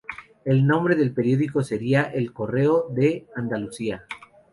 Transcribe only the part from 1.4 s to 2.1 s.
sería